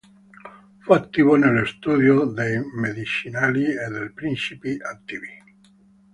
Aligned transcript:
Fu 0.79 0.93
attivo 0.93 1.35
nello 1.35 1.63
studio 1.63 2.25
dei 2.25 2.59
medicinali 2.73 3.65
e 3.65 3.87
dei 3.87 4.11
principi 4.11 4.75
attivi. 4.81 5.29